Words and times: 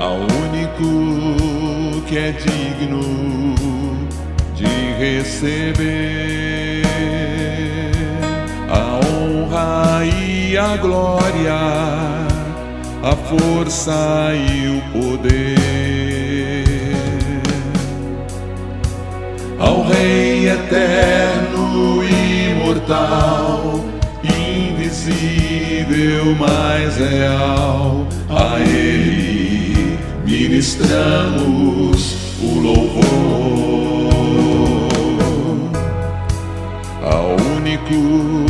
ao 0.00 0.16
único 0.16 2.02
que 2.08 2.16
é 2.16 2.32
digno 2.32 3.54
de 4.54 4.66
receber 4.98 6.82
a 8.68 9.00
honra 9.04 10.04
e 10.06 10.29
a 10.56 10.76
glória, 10.76 11.58
a 13.02 13.16
força 13.16 14.32
e 14.34 14.68
o 14.68 14.80
poder. 14.92 15.50
Ao 19.58 19.82
Rei 19.82 20.48
eterno 20.48 22.04
imortal, 22.04 23.84
invisível, 24.24 26.36
mas 26.38 26.96
real, 26.96 28.06
a 28.28 28.60
Ele 28.60 29.98
ministramos 30.24 32.16
o 32.42 32.60
louvor 32.60 33.10
ao 37.02 37.36
único 37.56 38.49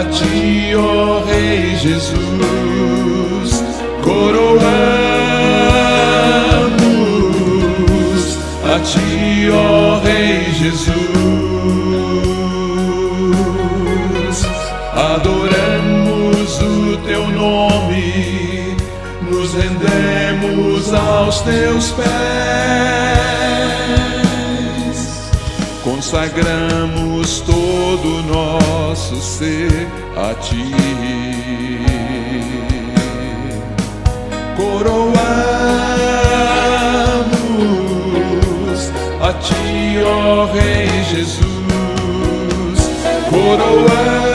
a 0.00 0.04
Ti, 0.04 0.74
ó 0.74 1.22
Rei 1.26 1.76
Jesus. 1.76 3.50
Coroamos 4.02 4.68
a 8.64 8.78
Ti, 8.80 9.50
ó 9.52 10.00
Rei 10.02 10.44
Jesus. 10.54 10.96
Adoramos 14.94 16.60
o 16.62 16.96
Teu 17.06 17.26
nome, 17.28 18.76
nos 19.30 19.52
rendemos 19.54 20.94
aos 20.94 21.40
Teus 21.42 21.90
pés, 21.90 22.06
consagramos 25.84 27.09
todo 27.40 28.16
o 28.16 28.22
nosso 28.22 29.20
ser 29.20 29.86
a 30.16 30.34
Ti. 30.34 30.72
Coroamos 34.56 35.20
a 39.20 39.32
Ti, 39.34 39.98
ó 40.04 40.46
Rei 40.46 41.04
Jesus. 41.04 41.44
Coroamos 43.28 44.29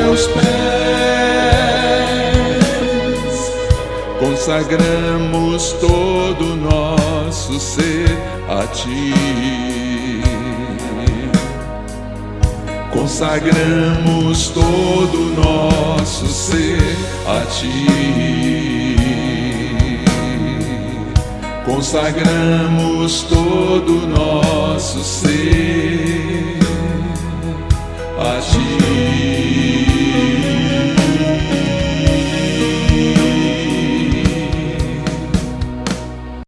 Teus 0.00 0.26
pés 0.28 0.40
consagramos 4.18 5.72
todo 5.72 6.54
o 6.54 6.56
nosso 6.56 7.60
ser 7.60 8.08
a 8.48 8.66
Ti. 8.66 9.12
Consagramos 12.90 14.48
todo 14.48 15.16
o 15.18 15.34
nosso 15.36 16.26
ser 16.28 16.96
a 17.26 17.44
Ti. 17.44 17.86
Consagramos 21.66 23.22
todo 23.24 24.04
o 24.04 24.06
nosso 24.06 24.89